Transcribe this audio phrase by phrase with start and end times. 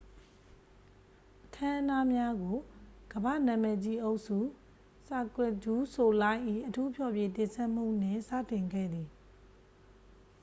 [1.45, 2.57] အခမ်းအနားများကို
[3.13, 4.37] ကမ္ဘာ့နာမည်ကြီးအုပ်စု
[5.07, 9.09] cirque du soleil၏ အထူးဖျော်ဖြေတင်ဆက်မှုနှင့် စတင်ခဲ့သည်